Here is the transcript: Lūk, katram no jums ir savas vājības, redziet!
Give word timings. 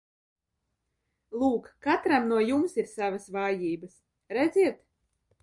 Lūk, 1.41 1.67
katram 1.87 2.25
no 2.31 2.41
jums 2.47 2.75
ir 2.85 2.89
savas 2.95 3.29
vājības, 3.37 3.95
redziet! 4.41 4.83